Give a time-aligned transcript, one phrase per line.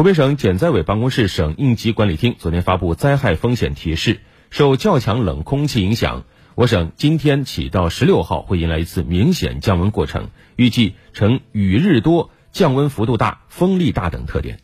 [0.00, 14.60] 湖北省减灾委办公室、省应急管理厅昨天发布灾害风险提示，受较强冷空气影响，我省今天起到十六号会迎来一次明显降温过程，预计呈雨日多、降温幅度大、风力大等特点。